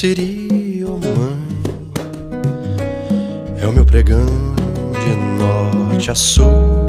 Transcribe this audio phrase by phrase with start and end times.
[0.00, 1.36] Siri ou mãe
[3.60, 6.86] É o meu pregão de norte a sul.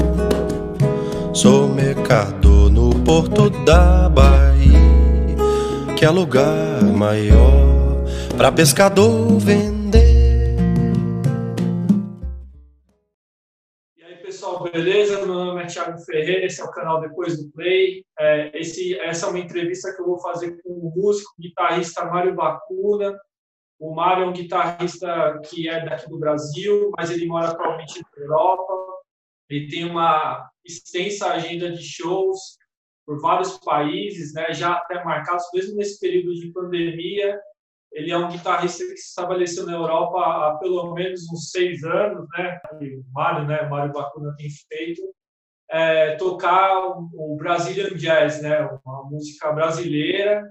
[1.34, 4.72] Sou mercador no porto da Bahia
[5.94, 8.02] Que é lugar maior
[8.34, 9.81] Pra pescador vender
[16.22, 18.04] Ferreira, esse é o canal Depois do Play.
[18.18, 22.34] É, esse, essa é uma entrevista que eu vou fazer com o músico, guitarrista Mário
[22.34, 23.18] Bacuna.
[23.78, 28.22] O Mário é um guitarrista que é daqui do Brasil, mas ele mora atualmente na
[28.22, 28.72] Europa.
[29.50, 32.38] Ele tem uma extensa agenda de shows
[33.04, 37.40] por vários países, né, já até marcados, mesmo nesse período de pandemia.
[37.92, 42.26] Ele é um guitarrista que se estabeleceu na Europa há pelo menos uns seis anos,
[42.38, 42.58] né?
[42.72, 43.68] O Mário, né?
[43.68, 45.02] Mário Bacuna tem feito
[45.72, 48.60] é, tocar o Brazilian Jazz, né?
[48.84, 50.44] Uma música brasileira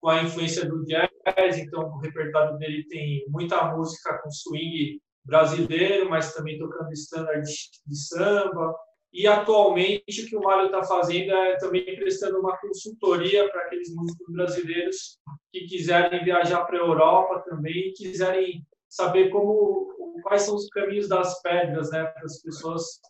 [0.00, 1.58] com a influência do jazz.
[1.58, 7.44] Então, o repertório dele tem muita música com swing brasileiro, mas também tocando standard
[7.86, 8.74] de samba,
[9.12, 13.94] e atualmente o que o Mário está fazendo é também prestando uma consultoria para aqueles
[13.94, 15.18] músicos brasileiros
[15.52, 19.92] que quiserem viajar para a Europa também e quiserem saber como
[20.22, 23.00] quais são os caminhos das pedras, né, para as pessoas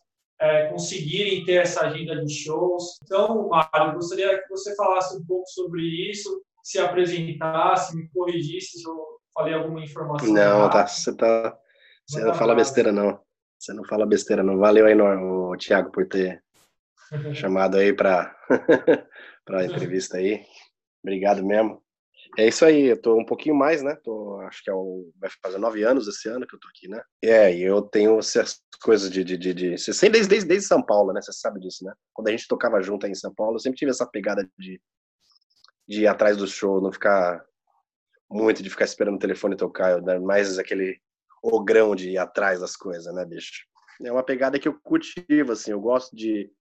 [0.43, 2.97] é, conseguirem ter essa agenda de shows.
[3.03, 8.87] Então, Mário, gostaria que você falasse um pouco sobre isso, se apresentasse, me corrigisse se
[8.87, 10.33] eu falei alguma informação.
[10.33, 11.57] Não, tá, você tá,
[12.07, 13.19] você não fala besteira não.
[13.57, 14.57] Você não fala besteira, não.
[14.57, 14.95] Valeu aí,
[15.57, 16.43] Thiago, por ter
[17.33, 18.35] chamado aí para
[19.49, 20.45] a entrevista aí.
[21.01, 21.82] Obrigado mesmo.
[22.37, 23.95] É isso aí, eu tô um pouquinho mais, né?
[24.03, 26.87] Tô, acho que é o, vai fazer nove anos esse ano que eu tô aqui,
[26.87, 27.01] né?
[27.23, 30.81] É, e eu tenho essas coisas de, de, de, de sempre desde, desde, desde São
[30.81, 31.21] Paulo, né?
[31.21, 31.93] Você sabe disso, né?
[32.11, 34.81] Quando a gente tocava junto aí em São Paulo, eu sempre tive essa pegada de,
[35.87, 37.45] de ir atrás do show, não ficar
[38.29, 40.99] muito de ficar esperando o telefone tocar, mais aquele
[41.43, 43.63] o grão de ir atrás das coisas, né, bicho?
[44.03, 46.51] É uma pegada que eu cultivo, assim, eu gosto de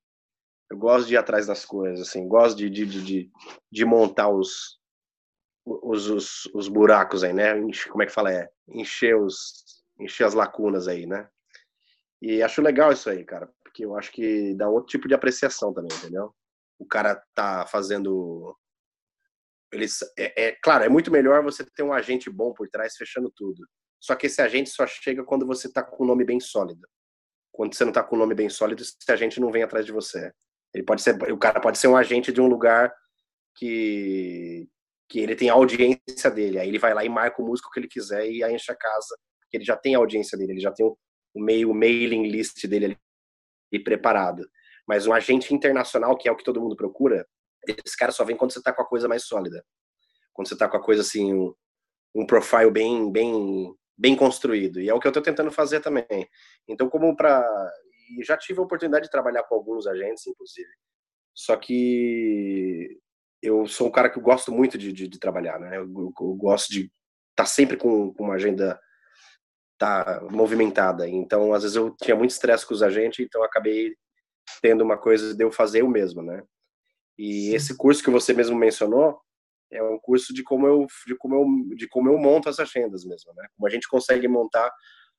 [0.71, 3.31] eu gosto de ir atrás das coisas, assim, gosto de, de, de,
[3.71, 4.81] de montar os,
[5.64, 7.52] os, os, os, buracos aí, né?
[7.90, 8.32] Como é que fala?
[8.32, 11.28] É, encher, os, encher as lacunas aí, né?
[12.20, 15.72] E acho legal isso aí, cara, porque eu acho que dá outro tipo de apreciação
[15.72, 16.34] também, entendeu?
[16.78, 18.56] O cara tá fazendo.
[19.72, 23.32] Eles, é, é claro, é muito melhor você ter um agente bom por trás fechando
[23.34, 23.66] tudo.
[24.00, 26.86] Só que esse agente só chega quando você está com o nome bem sólido.
[27.52, 29.92] Quando você não está com o nome bem sólido, esse agente não vem atrás de
[29.92, 30.32] você.
[30.74, 32.92] Ele pode ser, o cara pode ser um agente de um lugar
[33.54, 34.68] que
[35.12, 36.58] que ele tem a audiência dele.
[36.58, 38.74] Aí ele vai lá e marca o músico que ele quiser e aí enche a
[38.74, 40.96] casa, porque ele já tem a audiência dele, ele já tem o,
[41.36, 42.96] meio mailing list dele
[43.70, 44.48] ali preparado.
[44.88, 47.26] Mas um agente internacional, que é o que todo mundo procura,
[47.84, 49.62] esse cara só vem quando você está com a coisa mais sólida.
[50.32, 51.54] Quando você está com a coisa assim, um,
[52.14, 54.80] um profile bem bem bem construído.
[54.80, 56.26] E é o que eu estou tentando fazer também.
[56.66, 57.44] Então, como para.
[58.24, 60.70] Já tive a oportunidade de trabalhar com alguns agentes, inclusive.
[61.34, 62.98] Só que
[63.42, 65.76] eu sou um cara que eu gosto muito de, de, de trabalhar, né?
[65.76, 66.92] Eu, eu, eu gosto de estar
[67.34, 68.80] tá sempre com, com uma agenda
[69.76, 71.08] tá movimentada.
[71.08, 73.97] Então, às vezes eu tinha muito estresse com os agentes, então acabei
[74.60, 76.42] tendo uma coisa de eu fazer eu mesmo, né?
[77.19, 79.20] E esse curso que você mesmo mencionou,
[79.72, 83.04] é um curso de como eu de como eu de como eu monto as agendas
[83.04, 83.47] mesmo, né?
[83.56, 84.70] Como a gente consegue montar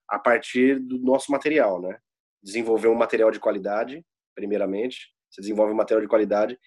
[0.07, 1.97] a partir do nosso material, né?
[2.41, 4.05] Desenvolver um material de qualidade,
[4.35, 6.57] primeiramente, você desenvolve um material de qualidade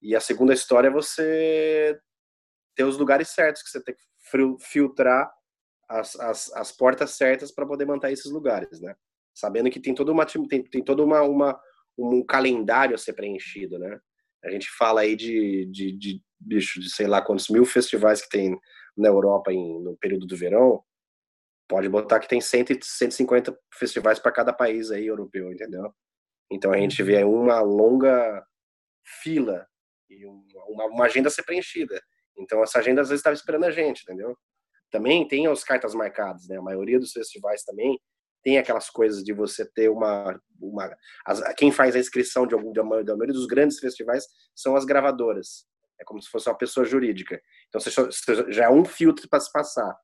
[0.00, 1.98] e a segunda história é você
[2.74, 4.02] ter os lugares certos que você tem que
[4.60, 5.32] filtrar
[5.88, 8.94] as, as, as portas certas para poder manter esses lugares, né?
[9.34, 11.60] Sabendo que tem toda uma tem, tem toda uma, uma
[11.98, 13.98] um calendário a ser preenchido, né?
[14.44, 18.28] A gente fala aí de, de, de bicho, de sei lá quantos mil festivais que
[18.28, 18.58] tem
[18.96, 20.82] na Europa em, no período do verão,
[21.68, 25.92] pode botar que tem 100, 150 festivais para cada país aí europeu, entendeu?
[26.50, 28.44] Então a gente vê uma longa
[29.22, 29.66] fila
[30.10, 32.00] e uma, uma agenda ser preenchida.
[32.38, 34.36] Então essa agenda às vezes estava esperando a gente, entendeu?
[34.90, 36.56] Também tem as cartas marcadas, né?
[36.56, 37.98] A maioria dos festivais também
[38.42, 42.72] tem aquelas coisas de você ter uma, uma as, quem faz a inscrição de algum
[42.72, 44.24] da maioria dos grandes festivais
[44.54, 45.66] são as gravadoras
[46.00, 47.40] é como se fosse uma pessoa jurídica.
[47.68, 47.90] Então você
[48.52, 49.96] já é um filtro para se passar.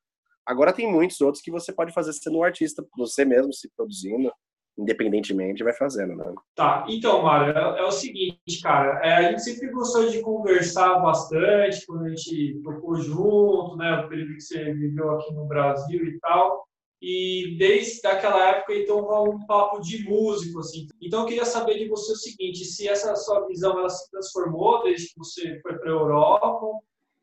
[0.44, 4.32] Agora tem muitos outros que você pode fazer sendo um artista, você mesmo se produzindo,
[4.76, 6.32] independentemente, vai fazendo, né?
[6.54, 10.98] Tá, então, Mário, é, é, o seguinte, cara, é, a gente sempre gostou de conversar
[11.00, 16.04] bastante quando a gente tocou junto, né, o período que você viveu aqui no Brasil
[16.04, 16.66] e tal
[17.02, 20.86] e desde aquela época então rola um papo de músico assim.
[21.00, 24.84] Então eu queria saber de você o seguinte, se essa sua visão ela se transformou
[24.84, 26.78] desde que você foi para a Europa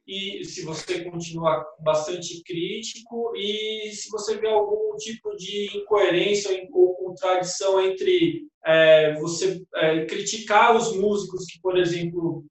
[0.10, 6.96] e se você continua bastante crítico e se você vê algum tipo de incoerência ou
[6.96, 12.44] contradição entre é, você é, criticar os músicos que, por exemplo,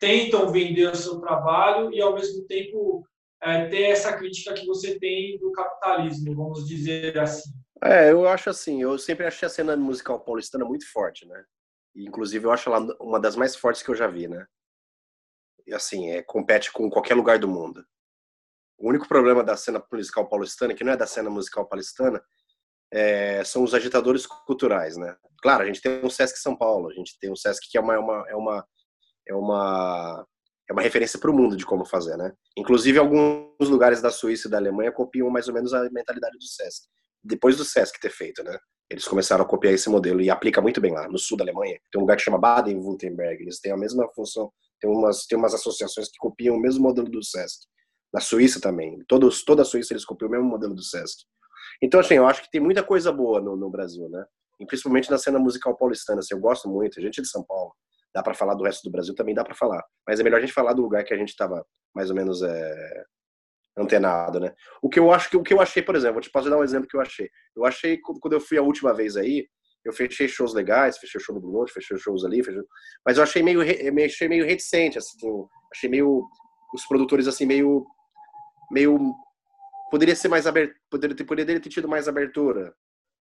[0.00, 3.06] tentam vender o seu trabalho e ao mesmo tempo
[3.40, 7.50] é, ter essa crítica que você tem do capitalismo, vamos dizer assim.
[7.80, 11.44] É, eu acho assim, eu sempre achei a cena musical paulistana muito forte, né?
[11.94, 14.44] inclusive eu acho ela uma das mais fortes que eu já vi, né?
[15.72, 17.84] Assim, é, compete com qualquer lugar do mundo.
[18.78, 22.22] O único problema da cena musical paulistana, que não é da cena musical paulistana,
[22.92, 25.16] é, são os agitadores culturais, né?
[25.42, 27.80] Claro, a gente tem o Sesc São Paulo, a gente tem o Sesc que é
[27.80, 28.66] uma, é uma, é uma,
[29.28, 30.26] é uma
[30.68, 32.32] é uma referência para o mundo de como fazer, né?
[32.56, 36.44] Inclusive, alguns lugares da Suíça e da Alemanha copiam mais ou menos a mentalidade do
[36.44, 36.86] SESC.
[37.22, 38.58] Depois do SESC ter feito, né?
[38.90, 41.08] Eles começaram a copiar esse modelo e aplica muito bem lá.
[41.08, 43.42] No sul da Alemanha, tem um lugar que chama Baden-Württemberg.
[43.42, 44.50] Eles têm a mesma função,
[44.84, 47.66] tem umas, tem umas associações que copiam o mesmo modelo do SESC.
[48.12, 49.02] Na Suíça também.
[49.08, 51.24] Todos, toda a Suíça eles copiam o mesmo modelo do SESC.
[51.82, 54.24] Então, assim, eu acho que tem muita coisa boa no, no Brasil, né?
[54.60, 56.20] E principalmente na cena musical paulistana.
[56.20, 57.72] Assim, eu gosto muito, a gente é de São Paulo
[58.14, 59.84] dá para falar do resto do Brasil, também dá para falar.
[60.06, 62.42] Mas é melhor a gente falar do lugar que a gente estava mais ou menos
[62.42, 63.04] é,
[63.76, 64.54] antenado, né?
[64.80, 66.56] O que eu acho que o que eu achei, por exemplo, vou te posso dar
[66.56, 67.28] um exemplo que eu achei.
[67.56, 69.48] Eu achei quando eu fui a última vez aí,
[69.84, 72.62] eu fechei shows legais, fechei show no Blue Note, fechei shows ali, fechei...
[73.04, 73.60] mas eu achei meio
[74.04, 75.18] achei meio reticente, assim,
[75.72, 76.26] achei meio
[76.72, 77.84] os produtores assim meio
[78.70, 79.14] meio
[79.90, 82.74] poderia ser mais aberto, poderia ter, poderia ter tido mais abertura.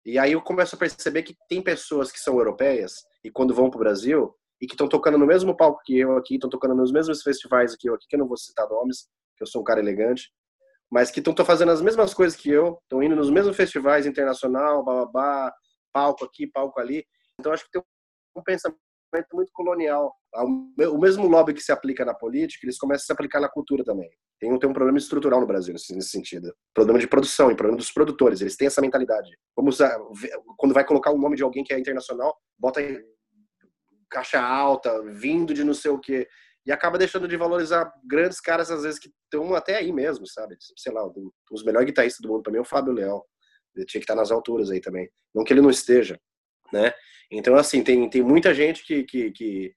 [0.05, 2.95] E aí eu começo a perceber que tem pessoas que são europeias
[3.25, 6.17] e quando vão para o Brasil e que estão tocando no mesmo palco que eu
[6.17, 9.09] aqui, estão tocando nos mesmos festivais que eu aqui, que eu não vou citar nomes,
[9.37, 10.31] que eu sou um cara elegante,
[10.91, 14.85] mas que estão fazendo as mesmas coisas que eu, estão indo nos mesmos festivais internacional,
[14.85, 15.53] bababá,
[15.93, 17.05] palco aqui, palco ali.
[17.39, 17.83] Então acho que tem
[18.37, 18.79] um pensamento
[19.33, 20.15] muito colonial.
[20.35, 23.85] O mesmo lobby que se aplica na política, eles começam a se aplicar na cultura
[23.85, 24.11] também.
[24.39, 26.55] Tem um, tem um problema estrutural no Brasil nesse, sentido.
[26.73, 28.41] Problema de produção e problema dos produtores.
[28.41, 29.37] Eles têm essa mentalidade.
[29.57, 29.79] Vamos
[30.57, 32.81] quando vai colocar o nome de alguém que é internacional, bota
[34.11, 36.27] caixa alta, vindo de não sei o quê.
[36.65, 40.57] E acaba deixando de valorizar grandes caras, às vezes, que estão até aí mesmo, sabe?
[40.77, 41.03] Sei lá,
[41.51, 43.23] os melhores guitarristas do mundo para mim é o Fábio Leão.
[43.75, 45.09] Ele tinha que estar nas alturas aí também.
[45.35, 46.19] Não que ele não esteja,
[46.73, 46.93] né?
[47.31, 49.75] Então, assim, tem, tem muita gente que, que, que,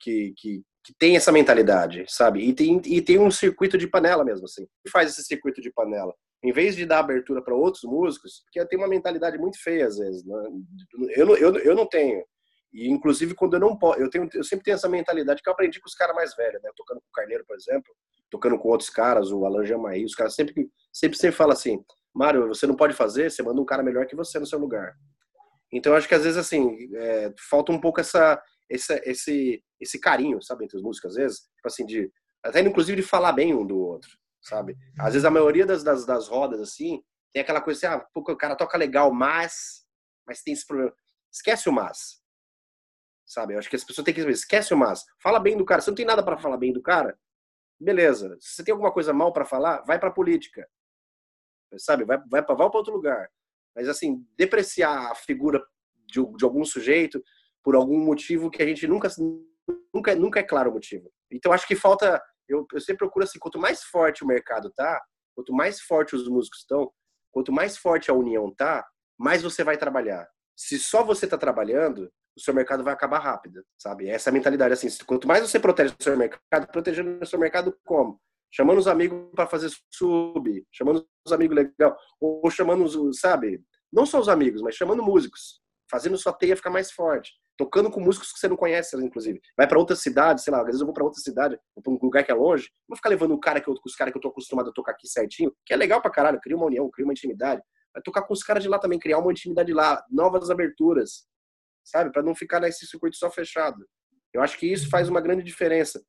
[0.00, 2.40] que, que, que tem essa mentalidade, sabe?
[2.40, 4.66] E tem, e tem um circuito de panela mesmo, assim.
[4.82, 6.14] Que faz esse circuito de panela?
[6.42, 9.98] Em vez de dar abertura para outros músicos, porque tem uma mentalidade muito feia às
[9.98, 10.24] vezes.
[10.24, 10.36] Né?
[11.14, 12.24] Eu, eu, eu não tenho
[12.74, 15.52] e, inclusive, quando eu não posso, eu, tenho, eu sempre tenho essa mentalidade que eu
[15.52, 16.68] aprendi com os caras mais velhos, né?
[16.76, 17.94] Tocando com o Carneiro, por exemplo,
[18.28, 21.80] tocando com outros caras, o Alan Jamaí, os caras sempre, sempre, sempre falam assim:
[22.14, 24.94] Mário, você não pode fazer, você manda um cara melhor que você no seu lugar.
[25.72, 28.40] Então, acho que às vezes, assim, é, falta um pouco essa,
[28.70, 32.12] essa, esse, esse carinho, sabe, entre os músicos, às vezes, tipo assim, de,
[32.44, 34.76] até inclusive de falar bem um do outro, sabe?
[34.98, 37.02] Às vezes a maioria das, das, das rodas, assim,
[37.32, 39.84] tem aquela coisa assim, ah, o cara toca legal, mas,
[40.26, 40.94] mas tem esse problema.
[41.32, 42.22] Esquece o mas
[43.26, 43.54] sabe?
[43.54, 45.80] Eu acho que as pessoas têm que esquece o mas, fala bem do cara.
[45.80, 47.18] Você não tem nada para falar bem do cara,
[47.80, 48.36] beleza.
[48.40, 50.68] Se você tem alguma coisa mal para falar, vai para política,
[51.78, 52.04] sabe?
[52.04, 53.28] Vai vai para outro lugar.
[53.74, 55.62] Mas assim, depreciar a figura
[56.06, 57.22] de, de algum sujeito
[57.62, 59.08] por algum motivo que a gente nunca
[59.92, 61.10] nunca nunca é claro o motivo.
[61.30, 65.02] Então acho que falta eu, eu sempre procuro assim, quanto mais forte o mercado tá,
[65.34, 66.92] quanto mais forte os músicos estão,
[67.32, 68.86] quanto mais forte a união tá,
[69.18, 70.28] mais você vai trabalhar.
[70.56, 74.08] Se só você tá trabalhando, o seu mercado vai acabar rápido, sabe?
[74.08, 78.20] Essa mentalidade assim, quanto mais você protege o seu mercado, protegendo o seu mercado como?
[78.54, 83.60] Chamando os amigos para fazer sub, chamando os amigos legal, ou chamando os, sabe?
[83.92, 87.98] Não só os amigos, mas chamando músicos, fazendo sua teia ficar mais forte, tocando com
[87.98, 89.40] músicos que você não conhece, inclusive.
[89.56, 91.92] Vai para outra cidade, sei lá, às vezes eu vou para outra cidade, ou para
[91.92, 94.12] um lugar que é longe, não vou ficar levando o cara que eu, os caras
[94.12, 96.66] que eu tô acostumado a tocar aqui certinho, que é legal pra caralho, cria uma
[96.66, 97.60] união, cria uma intimidade.
[97.92, 101.26] Vai tocar com os caras de lá também, criar uma intimidade lá, novas aberturas,
[101.82, 102.12] sabe?
[102.12, 103.84] Para não ficar nesse circuito só fechado.
[104.32, 106.00] Eu acho que isso faz uma grande diferença.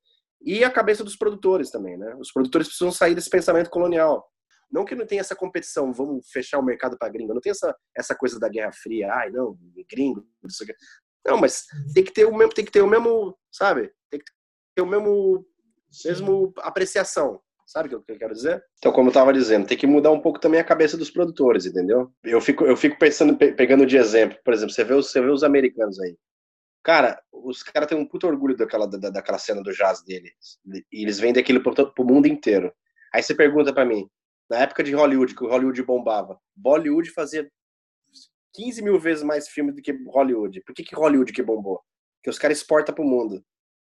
[0.41, 2.15] E a cabeça dos produtores também, né?
[2.19, 4.27] Os produtores precisam sair desse pensamento colonial.
[4.71, 7.33] Não que não tenha essa competição, vamos fechar o mercado para gringo.
[7.33, 9.57] Não tem essa, essa coisa da Guerra Fria, ai, não,
[9.89, 10.65] gringo, isso
[11.25, 13.91] Não, mas tem que ter o mesmo, tem que ter o mesmo, sabe?
[14.09, 14.25] Tem que
[14.75, 15.45] ter o mesmo,
[16.03, 17.41] mesmo apreciação.
[17.65, 18.63] Sabe o que eu quero dizer?
[18.77, 21.65] Então, como eu estava dizendo, tem que mudar um pouco também a cabeça dos produtores,
[21.65, 22.11] entendeu?
[22.23, 25.31] Eu fico, eu fico pensando, pegando de exemplo, por exemplo, você vê, os, você vê
[25.31, 26.15] os americanos aí.
[26.85, 30.59] Cara, os caras têm um puto orgulho daquela, da, daquela cena do jazz deles.
[30.93, 32.71] E eles vendem aquilo pro, pro mundo inteiro.
[33.11, 34.07] Aí você pergunta para mim,
[34.47, 37.49] na época de Hollywood, que o Hollywood bombava, Bollywood fazia
[38.53, 40.61] 15 mil vezes mais filme do que Hollywood.
[40.61, 41.81] Por que, que Hollywood que bombou?
[42.17, 43.43] Porque os caras exportam pro mundo.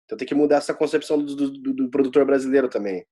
[0.05, 3.05] Então tem que mudar essa concepção do, do, do, produtor brasileiro também.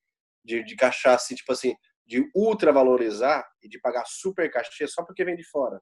[0.43, 5.05] de, de cachar, assim, tipo assim, de ultra valorizar e de pagar super cachê só
[5.05, 5.79] porque vem de fora.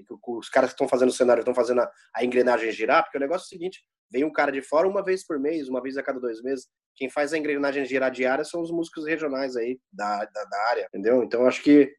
[0.00, 3.02] E que os caras que estão fazendo o cenário estão fazendo a, a, engrenagem girar,
[3.04, 5.68] porque o negócio é o seguinte: vem um cara de fora uma vez por mês,
[5.68, 6.66] uma vez a cada dois meses.
[6.96, 10.86] Quem faz a engrenagem girar diária são os músicos regionais aí da, da, da área,
[10.88, 11.22] entendeu?
[11.22, 11.92] Então acho que,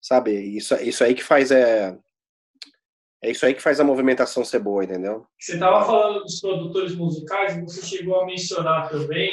[0.00, 1.98] sabe, isso, isso aí que faz é.
[3.20, 5.26] É isso aí que faz a movimentação ser boa, entendeu?
[5.40, 9.32] Você estava falando dos produtores musicais você chegou a mencionar também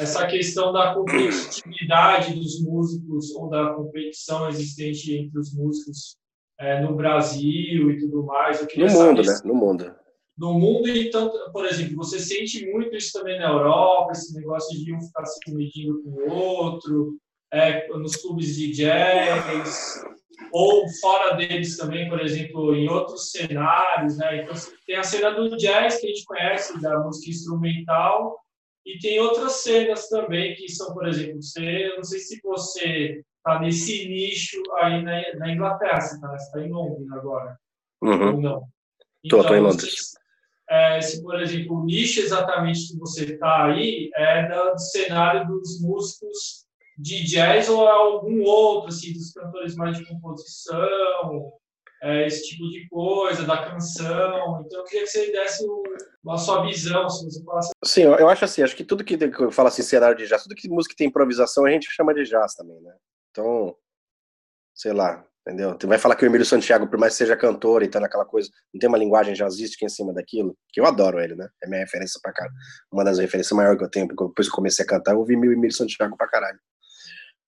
[0.00, 6.16] essa questão da competitividade dos músicos ou da competição existente entre os músicos
[6.60, 8.60] é, no Brasil e tudo mais.
[8.76, 9.40] no mundo, né?
[9.44, 9.94] No mundo.
[10.36, 14.78] No mundo, e tanto, por exemplo, você sente muito isso também na Europa, esse negócio
[14.78, 17.18] de um ficar se medindo com o outro,
[17.52, 20.02] é, nos clubes de jazz,
[20.52, 24.42] ou fora deles também, por exemplo, em outros cenários, né?
[24.42, 24.54] Então,
[24.86, 28.38] tem a cena do jazz que a gente conhece, da música instrumental,
[28.86, 33.58] e tem outras cenas também que são, por exemplo, você, não sei se você está
[33.58, 37.58] nesse nicho aí na, na Inglaterra, você está tá em Londres agora,
[38.02, 38.34] uhum.
[38.34, 38.68] ou não?
[39.24, 40.12] Então, tô, em Londres.
[40.68, 45.80] É, se, por exemplo, o nicho exatamente que você está aí é do cenário dos
[45.80, 46.64] músicos
[46.96, 51.52] de jazz ou algum outro, assim, dos cantores mais de composição,
[52.02, 54.62] é, esse tipo de coisa, da canção.
[54.64, 55.66] Então, eu queria que você desse
[56.22, 57.70] uma sua visão, se você falasse.
[57.84, 60.54] Sim, eu acho assim, acho que tudo que eu falo assim, cenário de jazz, tudo
[60.54, 62.94] que música tem improvisação, a gente chama de jazz também, né?
[63.30, 63.76] Então,
[64.74, 65.76] sei lá, entendeu?
[65.76, 68.24] Tu vai falar que o Emílio Santiago, por mais que seja cantor e tá naquela
[68.24, 71.48] coisa, não tem uma linguagem jazzística em cima daquilo, que eu adoro ele, né?
[71.62, 72.54] É minha referência pra caralho.
[72.92, 75.18] Uma das referências maiores que eu tenho, porque depois que eu comecei a cantar, eu
[75.18, 76.58] ouvi o Emílio Santiago pra caralho.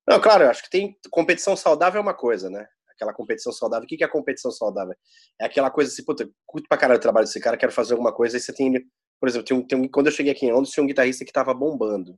[0.06, 2.66] Não, claro, eu acho que tem competição saudável é uma coisa, né?
[3.02, 3.84] aquela competição saudável.
[3.84, 4.94] O que é competição saudável?
[5.40, 8.12] É aquela coisa assim, puta, curto pra caralho o trabalho desse cara, quero fazer alguma
[8.12, 8.72] coisa, aí você tem,
[9.20, 11.24] por exemplo, tem um, tem um, quando eu cheguei aqui em Londres, tinha um guitarrista
[11.24, 12.16] que tava bombando,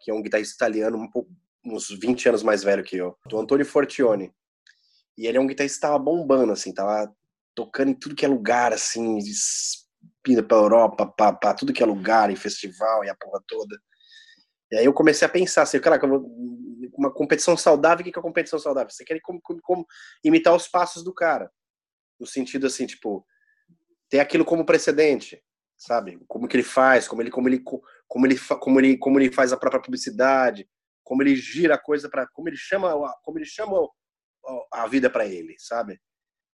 [0.00, 1.30] que é um guitarrista italiano, um pouco,
[1.64, 4.32] uns 20 anos mais velho que eu, do Antônio Fortione.
[5.16, 7.14] E ele é um guitarrista que tava bombando, assim, tava
[7.54, 9.18] tocando em tudo que é lugar, assim,
[10.26, 13.78] indo pra Europa, pra, pra tudo que é lugar, em festival e a porra toda.
[14.72, 16.00] E aí eu comecei a pensar assim, cara,
[16.96, 18.90] uma competição saudável, o que é competição saudável?
[18.90, 19.86] Você quer como, como, como,
[20.24, 21.50] imitar os passos do cara.
[22.18, 23.26] No sentido assim, tipo,
[24.08, 25.42] ter aquilo como precedente,
[25.76, 26.20] sabe?
[26.28, 27.62] Como que ele faz, como ele como ele
[28.06, 30.68] como ele como ele como ele faz a própria publicidade,
[31.10, 32.88] como ele gira a coisa para como ele chama
[33.24, 33.76] como ele chama
[34.72, 36.00] a vida para ele, sabe?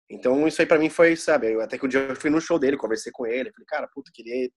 [0.08, 2.56] Então isso aí para mim foi, sabe, até que um dia eu fui no show
[2.56, 4.48] dele, conversei com ele, falei, cara, puta, queria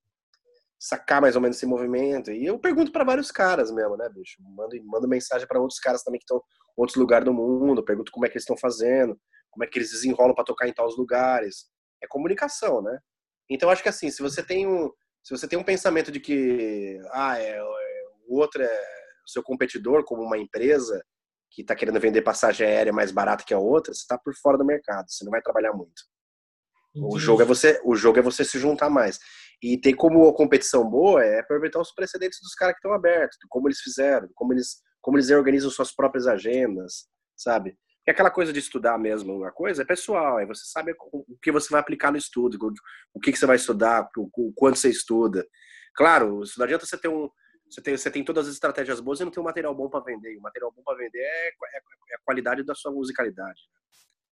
[0.79, 2.31] sacar mais ou menos esse movimento.
[2.31, 4.35] E eu pergunto para vários caras mesmo, né, bicho?
[4.39, 6.41] Mando, mando mensagem para outros caras também que estão em
[6.81, 9.89] outros lugares do mundo, pergunto como é que eles estão fazendo, como é que eles
[9.89, 11.71] desenrolam para tocar em tais lugares.
[12.03, 12.99] É comunicação, né?
[13.49, 14.91] Então acho que assim, se você tem um,
[15.23, 17.63] se você tem um pensamento de que ah, é, é
[18.27, 18.96] o outro é
[19.27, 21.03] seu competidor como uma empresa
[21.51, 24.57] que está querendo vender passagem aérea mais barata que a outra, você está por fora
[24.57, 26.03] do mercado, você não vai trabalhar muito.
[26.95, 27.15] Entendi.
[27.15, 29.19] O jogo é você, o jogo é você se juntar mais.
[29.61, 33.37] E tem como a competição boa é aproveitar os precedentes dos caras que estão abertos,
[33.49, 37.77] como eles fizeram, como eles, como eles organizam suas próprias agendas, sabe?
[37.97, 41.51] Porque aquela coisa de estudar mesmo uma coisa é pessoal, aí você sabe o que
[41.51, 42.57] você vai aplicar no estudo,
[43.13, 45.45] o que, que você vai estudar, o quanto você estuda.
[45.93, 47.29] Claro, não adianta você ter um.
[47.69, 50.03] Você tem, você tem todas as estratégias boas e não tem um material bom para
[50.03, 50.37] vender.
[50.37, 51.77] O material bom para vender é, é,
[52.11, 53.59] é, a qualidade da sua musicalidade.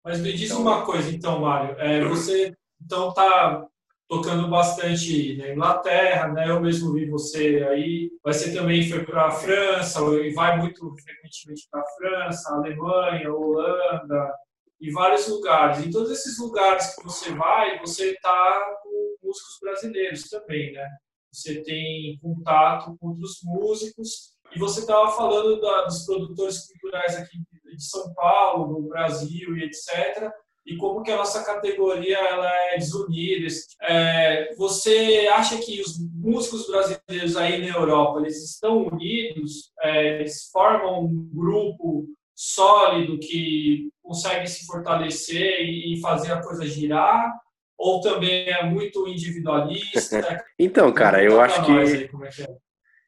[0.03, 1.77] Mas me diz então, uma coisa, então, Mário.
[1.79, 3.67] É, você então tá
[4.07, 6.49] tocando bastante na Inglaterra, né?
[6.49, 8.11] Eu mesmo vi você aí.
[8.23, 14.33] Você também foi para a França, e vai muito frequentemente para a França, Alemanha, Holanda
[14.79, 15.85] e vários lugares.
[15.85, 20.87] Em todos esses lugares que você vai, você está com músicos brasileiros também, né?
[21.35, 27.37] Você tem contato com outros músicos e você estava falando da, dos produtores culturais aqui
[27.37, 30.31] de São Paulo, no Brasil e etc
[30.65, 33.47] e como que a nossa categoria ela é desunida.
[33.83, 39.71] É, você acha que os músicos brasileiros aí na Europa eles estão unidos?
[39.81, 47.31] É, eles formam um grupo sólido que consegue se fortalecer e fazer a coisa girar?
[47.77, 49.99] Ou também é muito individualista?
[50.57, 52.47] então, cara, eu acho que, aí, é que é?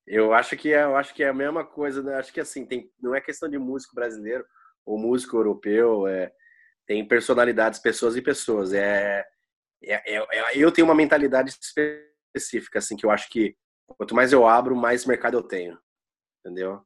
[0.06, 2.04] eu acho que é, eu acho que é a mesma coisa.
[2.04, 2.16] Né?
[2.16, 4.46] Acho que assim tem, não é questão de músico brasileiro
[4.86, 6.08] ou músico europeu.
[6.08, 6.32] É,
[6.86, 8.74] tem personalidades, pessoas e pessoas.
[8.74, 9.26] É,
[9.84, 13.56] é, é, é, eu tenho uma mentalidade específica, assim, que eu acho que
[13.86, 15.78] quanto mais eu abro, mais mercado eu tenho.
[16.40, 16.82] Entendeu?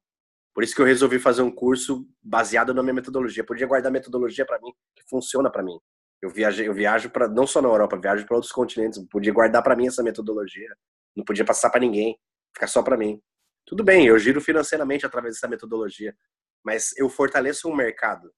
[0.53, 3.43] Por isso que eu resolvi fazer um curso baseado na minha metodologia.
[3.43, 5.79] podia guardar metodologia para mim que funciona para mim.
[6.21, 9.03] Eu viajei, eu viajo para não só na Europa, viajo para outros continentes.
[9.09, 10.69] podia guardar para mim essa metodologia.
[11.15, 12.17] Não podia passar para ninguém,
[12.53, 13.19] ficar só para mim.
[13.65, 16.15] Tudo bem, eu giro financeiramente através dessa metodologia,
[16.63, 18.31] mas eu fortaleço um mercado,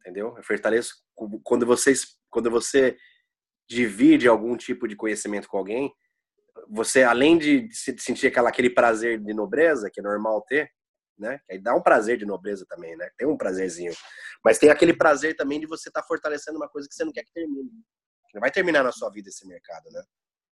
[0.00, 0.34] entendeu?
[0.36, 0.94] Eu fortaleço
[1.42, 2.96] quando vocês, quando você
[3.68, 5.92] divide algum tipo de conhecimento com alguém,
[6.68, 10.70] você além de sentir aquela, aquele prazer de nobreza que é normal ter,
[11.22, 11.40] né?
[11.50, 13.08] Aí dá um prazer de nobreza também, né?
[13.16, 13.94] Tem um prazerzinho,
[14.44, 17.12] mas tem aquele prazer também de você estar tá fortalecendo uma coisa que você não
[17.12, 17.70] quer que termine.
[18.34, 20.02] Não vai terminar na sua vida esse mercado, né?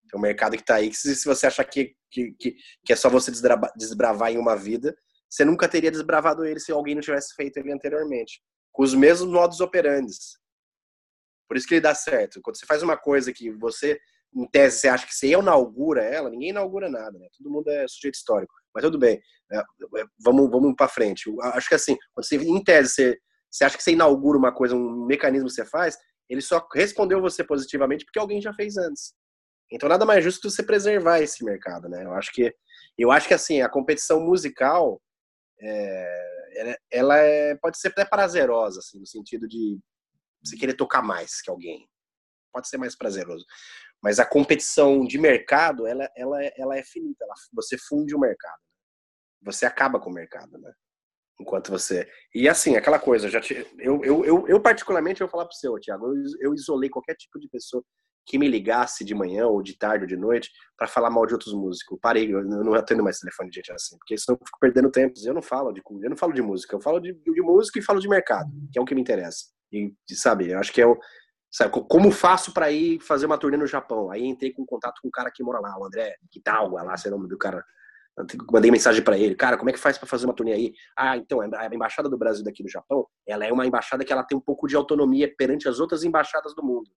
[0.08, 2.96] Tem um mercado que está aí que se, você achar que, que, que, que é
[2.96, 4.96] só você desbravar, desbravar em uma vida,
[5.28, 8.42] você nunca teria desbravado ele se alguém não tivesse feito ele anteriormente.
[8.72, 10.38] Com os mesmos modos operantes.
[11.48, 12.40] Por isso que ele dá certo.
[12.42, 14.00] Quando você faz uma coisa que você,
[14.34, 17.28] em tese, você acha que você inaugura ela, ninguém inaugura nada, né?
[17.36, 18.54] Todo mundo é sujeito histórico.
[18.74, 19.20] Mas tudo bem,
[19.52, 21.28] é, é, vamos, vamos para frente.
[21.28, 23.18] Eu acho que assim, quando você, em tese, você,
[23.50, 27.20] você acha que você inaugura uma coisa, um mecanismo que você faz, ele só respondeu
[27.20, 29.12] você positivamente porque alguém já fez antes.
[29.72, 32.04] Então nada mais justo que você preservar esse mercado, né?
[32.04, 32.54] Eu acho que
[32.98, 35.00] eu acho que assim a competição musical
[35.60, 39.78] é, ela é, pode ser até prazerosa, assim, no sentido de
[40.42, 41.88] você querer tocar mais que alguém.
[42.52, 43.44] Pode ser mais prazeroso.
[44.02, 47.24] Mas a competição de mercado, ela, ela, ela é finita.
[47.24, 48.58] Ela, você funde o mercado.
[49.42, 49.52] Né?
[49.52, 50.72] Você acaba com o mercado, né?
[51.40, 52.08] Enquanto você...
[52.34, 53.66] E assim, aquela coisa, já te...
[53.78, 57.14] eu, eu, eu, eu particularmente, eu vou falar pro seu, Thiago, eu, eu isolei qualquer
[57.14, 57.82] tipo de pessoa
[58.26, 61.32] que me ligasse de manhã ou de tarde ou de noite para falar mal de
[61.32, 61.98] outros músicos.
[62.00, 65.14] Parei, eu não atendo mais telefone de gente assim, porque senão eu fico perdendo tempo.
[65.24, 67.82] Eu não falo de eu não falo de música, eu falo de, de música e
[67.82, 69.46] falo de mercado, que é o que me interessa.
[69.72, 70.98] E, sabe, eu acho que é o.
[71.50, 74.10] Sabe, como faço para ir fazer uma turnê no Japão?
[74.10, 77.10] Aí entrei com contato com um cara que mora lá, o André Kitalga, lá, sei
[77.10, 77.64] o nome do cara.
[78.52, 80.72] Mandei mensagem para ele, cara, como é que faz para fazer uma turnê aí?
[80.96, 84.22] Ah, então, a embaixada do Brasil daqui no Japão, ela é uma embaixada que ela
[84.22, 86.88] tem um pouco de autonomia perante as outras embaixadas do mundo.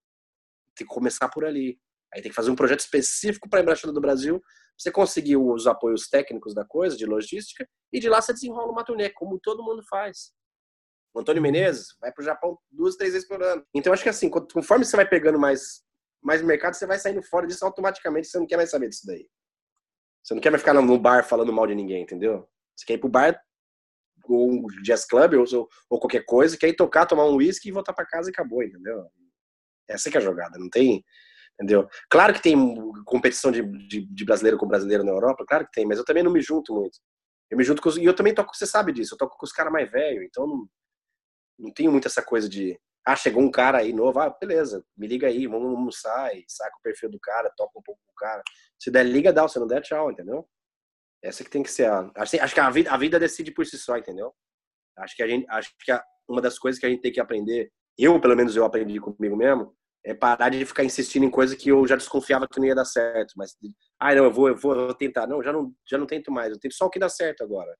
[0.75, 1.79] Tem que começar por ali.
[2.13, 4.39] Aí tem que fazer um projeto específico para a embaixada do Brasil,
[4.77, 8.83] você conseguir os apoios técnicos da coisa, de logística, e de lá você desenrola uma
[8.83, 10.31] turnê, como todo mundo faz.
[11.13, 11.41] O Antônio.
[11.41, 13.63] Menezes vai para o Japão duas, três vezes por ano.
[13.73, 15.83] Então, acho que assim, conforme você vai pegando mais,
[16.21, 19.27] mais mercado, você vai saindo fora disso automaticamente, você não quer mais saber disso daí.
[20.23, 22.47] Você não quer mais ficar no bar falando mal de ninguém, entendeu?
[22.75, 23.39] Você quer ir pro bar
[24.25, 27.71] ou um jazz club ou, ou qualquer coisa, quer ir tocar, tomar um uísque e
[27.71, 29.05] voltar para casa e acabou, entendeu?
[29.89, 31.03] Essa que é a jogada, não tem,
[31.55, 31.87] entendeu?
[32.09, 32.55] Claro que tem
[33.05, 36.23] competição de, de, de, brasileiro com brasileiro na Europa, claro que tem, mas eu também
[36.23, 36.97] não me junto muito.
[37.49, 39.45] Eu me junto com os, e eu também toco, você sabe disso, eu toco com
[39.45, 40.67] os caras mais velhos, então não,
[41.57, 45.07] não tenho muito essa coisa de, ah, chegou um cara aí novo, ah, beleza, me
[45.07, 48.15] liga aí, vamos almoçar e saca o perfil do cara, toca um pouco com o
[48.15, 48.41] cara.
[48.79, 50.47] Se der, liga, dá, se não der, tchau, entendeu?
[51.23, 52.11] Essa que tem que ser a.
[52.15, 54.33] Acho, acho que a vida, a vida decide por si só, entendeu?
[54.97, 57.19] Acho que a gente, acho que a, uma das coisas que a gente tem que
[57.19, 59.73] aprender, eu, pelo menos, eu aprendi comigo mesmo,
[60.05, 62.85] é parar de ficar insistindo em coisa que eu já desconfiava que não ia dar
[62.85, 63.33] certo.
[63.37, 63.55] Mas,
[63.99, 65.25] ah, não, eu vou, eu vou, eu vou tentar.
[65.27, 66.51] Não, já não, já não tento mais.
[66.51, 67.73] Eu tento só o que dá certo agora.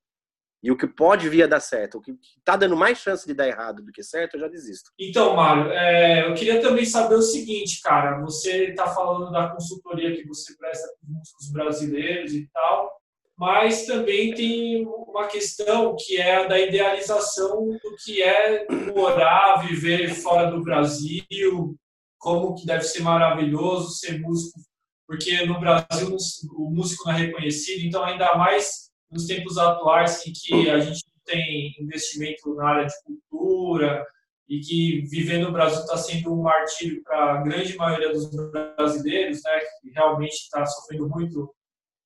[0.64, 3.34] E o que pode vir a dar certo, o que está dando mais chance de
[3.34, 4.90] dar errado do que certo, eu já desisto.
[4.98, 8.18] Então, Mário, é, eu queria também saber o seguinte, cara.
[8.22, 12.90] Você está falando da consultoria que você presta para os músicos brasileiros e tal,
[13.36, 20.14] mas também tem uma questão que é a da idealização do que é morar, viver
[20.14, 21.76] fora do Brasil,
[22.16, 24.58] como que deve ser maravilhoso ser músico,
[25.06, 26.16] porque no Brasil
[26.56, 28.83] o músico não é reconhecido, então ainda mais
[29.14, 34.04] nos tempos atuais em que a gente tem investimento na área de cultura
[34.48, 39.40] e que viver no Brasil está sendo um martírio para a grande maioria dos brasileiros,
[39.42, 41.54] né, que realmente está sofrendo muito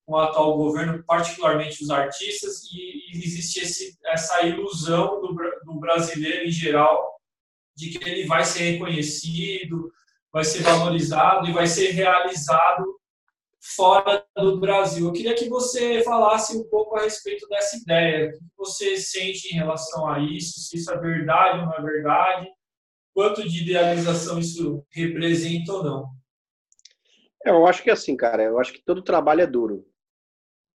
[0.07, 5.81] com o atual governo, particularmente os artistas, e, e existe esse, essa ilusão do, do
[5.81, 7.19] brasileiro em geral
[7.77, 9.91] de que ele vai ser reconhecido,
[10.33, 12.98] vai ser valorizado e vai ser realizado
[13.75, 15.07] fora do Brasil.
[15.07, 18.29] Eu queria que você falasse um pouco a respeito dessa ideia.
[18.29, 20.61] O que você sente em relação a isso?
[20.61, 22.49] Se isso é verdade ou não é verdade?
[23.15, 26.09] Quanto de idealização isso representa ou não?
[27.45, 29.87] É, eu acho que é assim, cara, eu acho que todo trabalho é duro.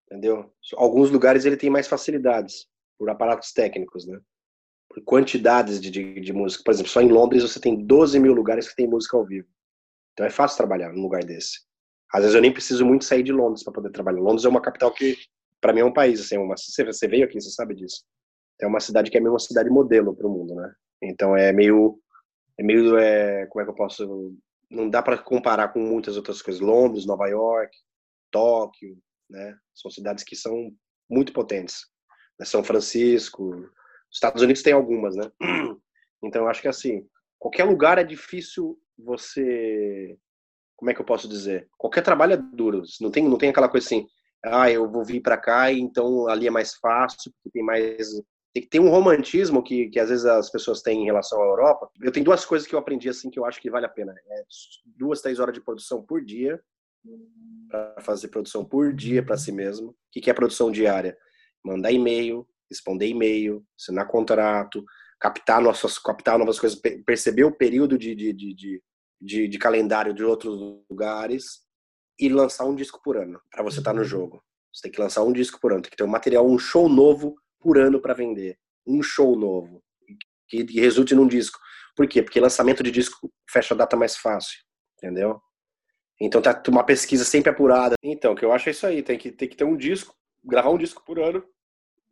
[0.05, 0.53] Entendeu?
[0.75, 4.19] Alguns lugares ele tem mais facilidades por aparatos técnicos, né?
[4.93, 6.63] por quantidades de, de, de, música.
[6.63, 9.47] Por exemplo, só em Londres você tem 12 mil lugares que tem música ao vivo.
[10.13, 11.61] Então é fácil trabalhar num lugar desse.
[12.13, 14.21] Às vezes eu nem preciso muito sair de Londres para poder trabalhar.
[14.21, 15.17] Londres é uma capital que,
[15.59, 16.21] para mim, é um país.
[16.21, 18.03] Assim, uma, você veio aqui, você sabe disso.
[18.61, 20.73] É uma cidade que é meio uma cidade modelo para o mundo, né?
[21.01, 21.99] Então é meio,
[22.57, 24.35] é meio, é, como é que eu posso?
[24.69, 26.61] Não dá para comparar com muitas outras coisas.
[26.61, 27.75] Londres, Nova York,
[28.31, 28.97] Tóquio,
[29.29, 29.57] né?
[29.73, 30.71] São cidades que são
[31.09, 31.87] muito potentes.
[32.43, 33.69] São Francisco,
[34.11, 35.31] Estados Unidos tem algumas, né?
[36.25, 37.05] Então, eu acho que assim,
[37.37, 40.17] qualquer lugar é difícil você.
[40.75, 41.67] Como é que eu posso dizer?
[41.77, 42.83] Qualquer trabalho é duro.
[43.01, 44.07] Não tem, não tem aquela coisa assim.
[44.43, 48.09] ah, eu vou vir para cá, então ali é mais fácil, porque tem mais
[48.53, 51.45] tem que ter um romantismo que, que às vezes as pessoas têm em relação à
[51.45, 51.89] Europa.
[51.99, 54.13] Eu tenho duas coisas que eu aprendi assim que eu acho que vale a pena.
[54.13, 54.43] É
[54.85, 56.61] duas, três horas de produção por dia
[57.67, 59.89] para fazer produção por dia para si mesmo.
[59.89, 61.17] O que, que é produção diária?
[61.65, 64.85] Mandar e-mail, responder e-mail, assinar contrato,
[65.19, 68.83] captar nossas, captar novas coisas, perceber o período de, de, de, de,
[69.23, 70.59] de calendário de outros
[70.89, 71.61] lugares
[72.19, 74.07] e lançar um disco por ano para você estar tá no uhum.
[74.07, 74.43] jogo.
[74.73, 76.89] Você tem que lançar um disco por ano, tem que ter um material, um show
[76.89, 78.57] novo por ano para vender.
[78.85, 79.81] Um show novo
[80.47, 81.59] que, que resulte num disco.
[81.95, 82.21] Por quê?
[82.21, 84.59] Porque lançamento de disco fecha a data mais fácil,
[84.97, 85.39] entendeu?
[86.19, 87.95] Então tá uma pesquisa sempre apurada.
[88.03, 90.15] Então, o que eu acho é isso aí, tem que, tem que ter um disco,
[90.43, 91.43] gravar um disco por ano,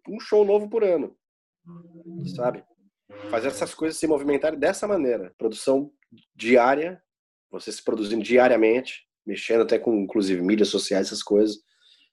[0.08, 1.16] um show novo por ano.
[2.36, 2.64] Sabe?
[3.30, 5.34] Fazer essas coisas se movimentarem dessa maneira.
[5.38, 5.92] Produção
[6.36, 7.02] diária,
[7.50, 11.58] você se produzindo diariamente, mexendo até com, inclusive, mídias sociais, essas coisas.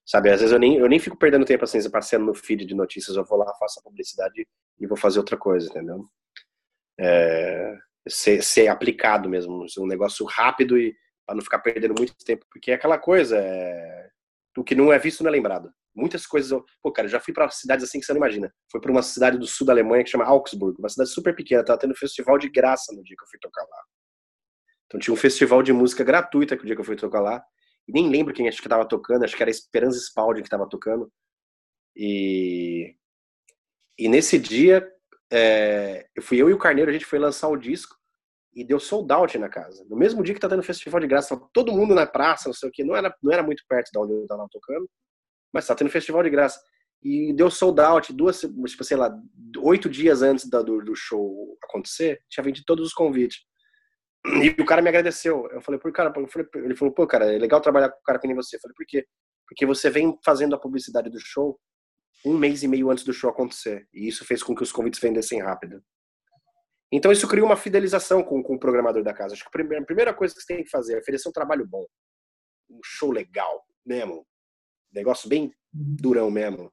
[0.04, 2.74] Sabe, às vezes eu nem, eu nem fico perdendo tempo assim, passeando no feed de
[2.74, 4.46] notícias, eu vou lá, faço a publicidade
[4.80, 6.04] e vou fazer outra coisa, entendeu?
[6.98, 7.76] É,
[8.08, 12.46] ser, ser aplicado mesmo, ser um negócio rápido e para não ficar perdendo muito tempo,
[12.50, 14.11] porque é aquela coisa, é,
[14.59, 15.71] o que não é visto não é lembrado.
[15.94, 18.53] Muitas coisas, eu, pô, cara, eu já fui para cidades assim que você não imagina.
[18.71, 21.64] Foi para uma cidade do sul da Alemanha que chama Augsburg, uma cidade super pequena,
[21.64, 23.83] tava tendo festival de graça no dia que eu fui tocar lá.
[24.87, 27.42] Então tinha um festival de música gratuita que o dia que eu fui tocar lá
[27.87, 30.68] e nem lembro quem acho que estava tocando, acho que era Esperança Spalding que estava
[30.68, 31.11] tocando.
[31.97, 32.94] E,
[33.99, 34.87] e nesse dia,
[35.33, 37.97] é, eu fui eu e o Carneiro, a gente foi lançar o disco
[38.59, 39.87] e deu sold out na casa.
[39.88, 42.68] No mesmo dia que tá tendo festival de graça, todo mundo na praça, não sei
[42.68, 44.90] o que, não era, não era muito perto de onde eu estava tocando,
[45.53, 46.61] mas tá tendo festival de graça.
[47.01, 49.16] E deu sold out duas, tipo, sei lá,
[49.59, 53.38] oito dias antes do, do show acontecer, tinha vendido todos os convites.
[54.42, 55.49] E o cara me agradeceu.
[55.53, 58.05] Eu falei, por cara, eu falei, ele falou, pô, cara, é legal trabalhar com um
[58.05, 58.57] cara que nem você.
[58.57, 59.07] Eu falei, por quê?
[59.47, 61.59] Porque você vem fazendo a publicidade do show
[62.27, 63.87] um mês e meio antes do show acontecer.
[63.94, 65.81] E isso fez com que os convites vendessem rápido.
[66.90, 69.35] Então isso criou uma fidelização com, com o programador da casa.
[69.35, 71.33] Acho que a primeira, a primeira coisa que você tem que fazer é oferecer um
[71.33, 71.85] trabalho bom.
[72.70, 74.27] Um show legal mesmo.
[74.92, 76.72] Negócio bem durão mesmo.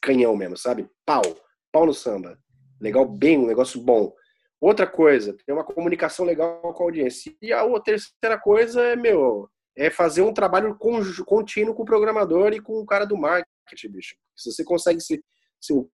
[0.00, 0.88] Canhão mesmo, sabe?
[1.04, 1.22] Pau.
[1.70, 2.38] Pau no samba.
[2.80, 4.14] Legal, bem, um negócio bom.
[4.60, 7.34] Outra coisa, ter uma comunicação legal com a audiência.
[7.40, 12.60] E a terceira coisa é, meu, é fazer um trabalho contínuo com o programador e
[12.60, 14.16] com o cara do marketing, bicho.
[14.36, 15.22] Se você consegue se,
[15.60, 15.90] se o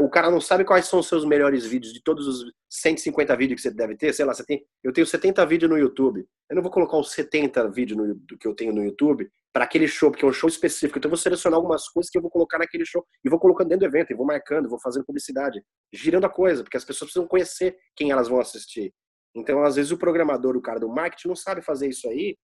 [0.00, 3.60] o cara não sabe quais são os seus melhores vídeos de todos os 150 vídeos
[3.60, 6.26] que você deve ter, sei lá, você tem, eu tenho 70 vídeos no YouTube.
[6.48, 9.64] Eu não vou colocar os 70 vídeos no, do que eu tenho no YouTube para
[9.64, 10.98] aquele show, porque é um show específico.
[10.98, 13.68] Então eu vou selecionar algumas coisas que eu vou colocar naquele show e vou colocando
[13.68, 15.62] dentro do evento, e vou marcando, vou fazendo publicidade,
[15.92, 18.94] girando a coisa, porque as pessoas precisam conhecer quem elas vão assistir.
[19.34, 22.36] Então, às vezes o programador, o cara do marketing não sabe fazer isso aí,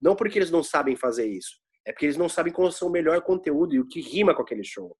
[0.00, 2.90] não porque eles não sabem fazer isso, é porque eles não sabem qual é o
[2.90, 4.96] melhor conteúdo e o que rima com aquele show.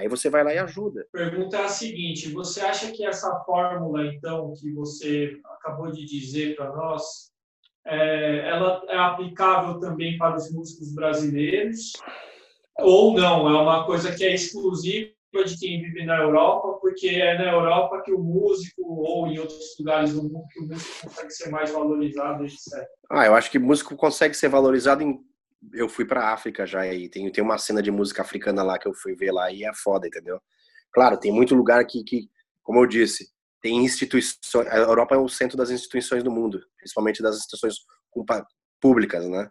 [0.00, 1.06] Aí você vai lá e ajuda.
[1.12, 6.56] Pergunta é a seguinte: você acha que essa fórmula, então, que você acabou de dizer
[6.56, 7.30] para nós,
[7.86, 11.92] é, ela é aplicável também para os músicos brasileiros?
[12.78, 13.46] Ou não?
[13.46, 15.12] É uma coisa que é exclusiva
[15.44, 19.76] de quem vive na Europa, porque é na Europa que o músico, ou em outros
[19.78, 22.86] lugares do mundo, que o músico consegue ser mais valorizado, etc.
[23.10, 25.20] Ah, eu acho que o músico consegue ser valorizado em
[25.72, 28.88] eu fui pra África já e tem, tem uma cena de música africana lá que
[28.88, 30.40] eu fui ver lá e é foda, entendeu?
[30.92, 32.30] Claro, tem muito lugar que, que
[32.62, 33.28] como eu disse,
[33.60, 34.66] tem instituições.
[34.68, 37.76] A Europa é o centro das instituições do mundo, principalmente das instituições
[38.80, 39.50] públicas, né?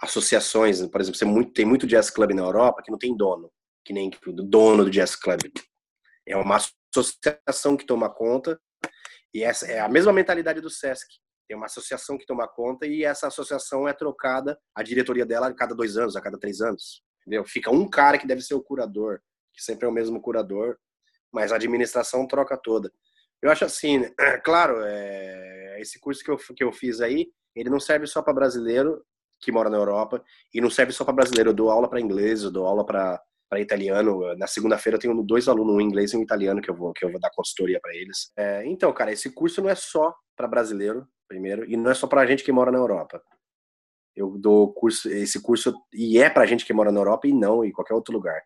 [0.00, 3.50] Associações, por exemplo, tem muito, tem muito jazz club na Europa que não tem dono,
[3.84, 5.40] que nem o dono do jazz club.
[6.26, 8.60] É uma associação que toma conta
[9.34, 11.08] e essa é a mesma mentalidade do Sesc
[11.48, 15.54] tem uma associação que toma conta e essa associação é trocada, a diretoria dela a
[15.54, 17.02] cada dois anos, a cada três anos.
[17.22, 17.44] Entendeu?
[17.44, 19.20] Fica um cara que deve ser o curador,
[19.54, 20.76] que sempre é o mesmo curador,
[21.32, 22.92] mas a administração troca toda.
[23.42, 24.12] Eu acho assim, né?
[24.44, 28.34] claro, é, esse curso que eu, que eu fiz aí, ele não serve só para
[28.34, 29.02] brasileiro
[29.40, 31.50] que mora na Europa e não serve só para brasileiro.
[31.50, 34.36] Eu dou aula para inglês, eu dou aula para para italiano.
[34.36, 37.04] Na segunda-feira eu tenho dois alunos, um inglês e um italiano, que eu vou, que
[37.04, 38.30] eu vou dar consultoria para eles.
[38.36, 42.06] É, então, cara, esse curso não é só para brasileiro, primeiro, e não é só
[42.06, 43.22] para gente que mora na Europa.
[44.16, 47.64] Eu dou curso, esse curso e é para gente que mora na Europa e não
[47.64, 48.42] em qualquer outro lugar.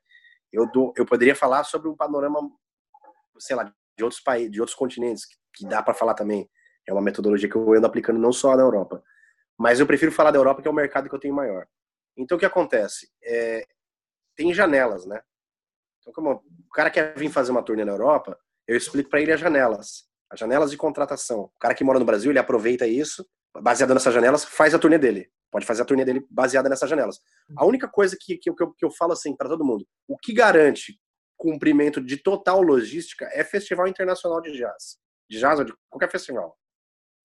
[0.53, 2.41] Eu dou, eu poderia falar sobre um panorama,
[3.39, 3.65] sei lá,
[3.97, 6.51] de outros países, de outros continentes que, que dá para falar também.
[6.87, 9.03] É uma metodologia que eu ando aplicando não só na Europa,
[9.57, 11.67] mas eu prefiro falar da Europa que é o mercado que eu tenho maior.
[12.17, 13.11] Então o que acontece?
[13.23, 13.67] É,
[14.37, 15.23] tem janelas, né?
[16.01, 19.33] Então como o cara quer vir fazer uma turnê na Europa, eu explico para ele
[19.33, 21.43] as janelas as janelas de contratação.
[21.43, 23.27] O cara que mora no Brasil, ele aproveita isso,
[23.61, 25.31] baseado nessas janelas, faz a turnê dele.
[25.51, 27.21] Pode fazer a turnê dele baseada nessas janelas.
[27.55, 30.17] A única coisa que, que, que, eu, que eu falo assim para todo mundo, o
[30.17, 30.99] que garante
[31.37, 34.97] cumprimento de total logística é festival internacional de jazz.
[35.29, 36.57] De jazz ou de qualquer festival.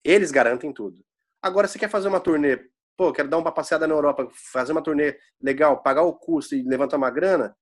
[0.04, 1.02] Eles garantem tudo.
[1.40, 4.82] Agora, se quer fazer uma turnê, pô, quero dar uma passeada na Europa, fazer uma
[4.82, 7.56] turnê legal, pagar o custo e levantar uma grana,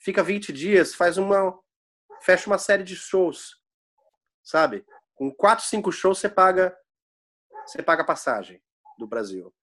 [0.00, 1.56] fica 20 dias, faz uma.
[2.22, 3.59] fecha uma série de shows.
[4.50, 4.84] Sabe?
[5.14, 6.76] Com 4, 5 shows você paga.
[7.66, 8.60] Você paga a passagem
[8.98, 9.54] do Brasil.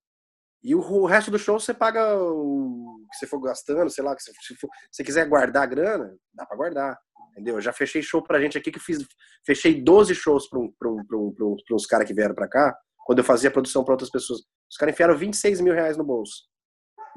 [0.63, 4.23] E o, resto do show você paga o que você for gastando, sei lá, que
[4.23, 4.55] você, se
[4.91, 6.97] se quiser guardar a grana, dá para guardar.
[7.31, 7.55] Entendeu?
[7.55, 9.05] Eu já fechei show pra gente aqui que fiz.
[9.45, 13.25] Fechei 12 shows pra, um, um, um, uns caras que vieram pra cá, quando eu
[13.25, 14.39] fazia produção pra outras pessoas.
[14.71, 16.43] Os caras enfiaram 26 mil reais no bolso.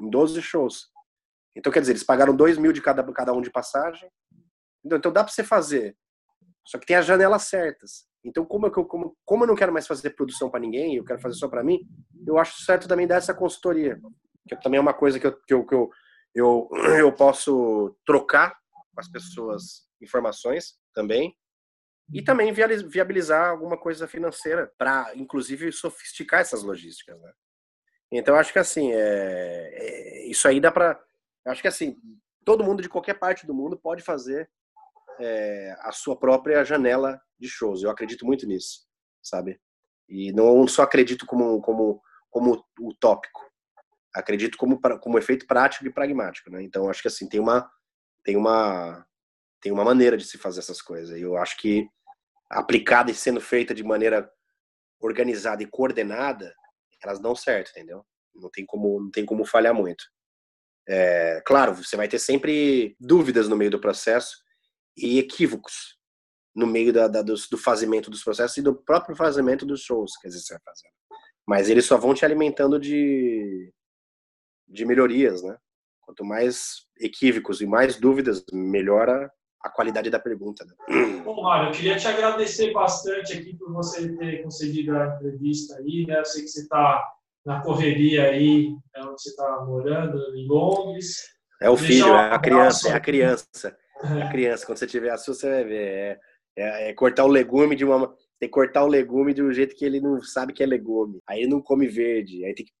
[0.01, 0.89] Em 12 shows.
[1.55, 4.09] Então, quer dizer, eles pagaram 2 mil de cada, cada um de passagem.
[4.85, 5.97] Então, então dá pra você fazer.
[6.65, 8.05] Só que tem as janelas certas.
[8.23, 11.19] Então, como eu, como, como eu não quero mais fazer produção para ninguém, eu quero
[11.19, 11.79] fazer só para mim,
[12.25, 13.99] eu acho certo também dar essa consultoria.
[14.47, 15.89] Que também é uma coisa que eu, que eu, que eu,
[16.35, 16.69] eu,
[16.99, 18.55] eu posso trocar
[18.93, 21.35] com as pessoas informações também.
[22.13, 27.19] E também viabilizar alguma coisa financeira para, inclusive, sofisticar essas logísticas.
[27.21, 27.31] Né?
[28.11, 31.01] Então, acho que assim, é, é, isso aí dá para.
[31.45, 31.95] Acho que assim,
[32.43, 34.49] todo mundo de qualquer parte do mundo pode fazer
[35.21, 37.83] é, a sua própria janela de shows.
[37.83, 38.81] Eu acredito muito nisso,
[39.21, 39.59] sabe?
[40.09, 43.41] E não só acredito como, como, como utópico,
[44.13, 46.61] acredito como, como efeito prático e pragmático, né?
[46.63, 47.69] Então, acho que assim, tem uma,
[48.23, 49.05] tem uma,
[49.61, 51.17] tem uma maneira de se fazer essas coisas.
[51.17, 51.87] E eu acho que
[52.49, 54.29] aplicada e sendo feita de maneira
[54.99, 56.53] organizada e coordenada,
[57.03, 58.05] elas dão certo, entendeu?
[58.35, 60.03] Não tem como, não tem como falhar muito.
[60.87, 64.35] É, claro, você vai ter sempre dúvidas no meio do processo
[64.97, 65.97] e equívocos
[66.55, 70.11] no meio da, da do, do, fazimento dos processos e do próprio fazimento dos shows
[70.21, 70.93] que você vai fazendo.
[71.47, 73.73] Mas eles só vão te alimentando de,
[74.67, 75.57] de melhorias, né?
[76.01, 79.31] Quanto mais equívocos e mais dúvidas, melhora
[79.63, 80.65] a qualidade da pergunta.
[80.65, 81.21] Né?
[81.23, 86.05] Bom, Mário, eu queria te agradecer bastante aqui por você ter conseguido a entrevista aí,
[86.05, 86.19] né?
[86.19, 87.03] Eu sei que você está
[87.45, 91.17] na correria aí, é onde você está morando, em Londres.
[91.61, 93.77] É o filho, é a criança, é a criança.
[94.03, 95.87] É a criança, quando você tiver assunto, você vai ver.
[95.87, 96.19] É,
[96.57, 98.07] é, é, cortar o legume de uma.
[98.39, 101.19] Tem que cortar o legume de um jeito que ele não sabe que é legume.
[101.27, 102.43] Aí ele não come verde.
[102.43, 102.71] Aí tem que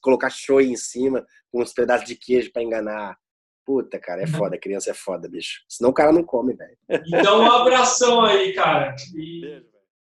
[0.00, 3.16] colocar shoyu em cima com uns pedaços de queijo para enganar.
[3.64, 4.32] Puta, cara, é uhum.
[4.32, 4.58] foda.
[4.58, 5.62] Criança é foda, bicho.
[5.68, 6.76] Senão o cara não come, velho.
[7.06, 8.94] Então, um abração aí, cara.
[9.14, 9.40] E...
[9.40, 9.75] Beijo.